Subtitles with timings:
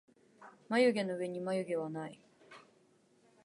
[0.67, 2.19] まゆげのうえにはまゆげはない